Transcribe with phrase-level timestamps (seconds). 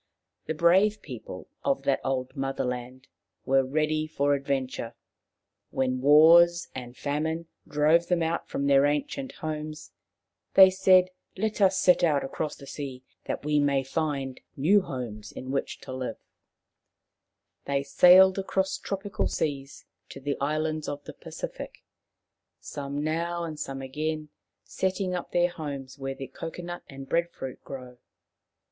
[0.47, 3.07] The brave people of that old Motherland
[3.45, 4.95] were ready for adventure.
[5.69, 9.91] When wars and famine drove them out from their ancient homes,
[10.55, 15.31] they said," Let us set out across the sea that we may find new homes
[15.31, 16.17] in which to live."
[17.67, 21.13] 17 18 Maoriland Fairy Tales They sailed across tropical seas to the islands of the
[21.13, 21.83] Pacific,
[22.59, 24.29] some now and some again,
[24.63, 27.99] setting up their homes where the cocoa nut and bread fruit grow.